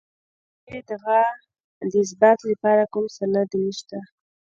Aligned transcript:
د 0.03 0.03
دې 0.69 0.75
ادعا 0.79 1.21
د 1.91 1.93
اثبات 2.03 2.39
لپاره 2.51 2.83
کوم 2.93 3.05
سند 3.17 3.49
نشته. 3.63 3.99